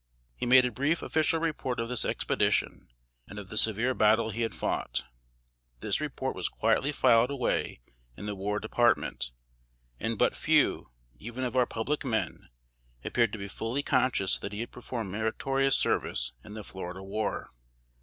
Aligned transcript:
He 0.35 0.47
made 0.47 0.65
a 0.65 0.71
brief 0.71 1.03
official 1.03 1.39
report 1.39 1.79
of 1.79 1.87
this 1.87 2.05
expedition, 2.05 2.87
and 3.27 3.37
of 3.37 3.49
the 3.49 3.55
severe 3.55 3.93
battle 3.93 4.31
he 4.31 4.41
had 4.41 4.55
fought. 4.55 5.03
This 5.79 6.01
report 6.01 6.35
was 6.35 6.49
quietly 6.49 6.91
filed 6.91 7.29
away 7.29 7.81
in 8.17 8.25
the 8.25 8.33
War 8.33 8.59
Department, 8.59 9.31
and 9.99 10.17
but 10.17 10.35
few, 10.35 10.89
even 11.19 11.43
of 11.43 11.55
our 11.55 11.67
public 11.67 12.03
men, 12.03 12.49
appeared 13.03 13.31
to 13.33 13.37
be 13.37 13.47
fully 13.47 13.83
conscious 13.83 14.39
that 14.39 14.53
he 14.53 14.61
had 14.61 14.71
performed 14.71 15.11
meritorious 15.11 15.75
service 15.75 16.33
in 16.43 16.55
the 16.55 16.63
Florida 16.63 17.03
war. 17.03 17.51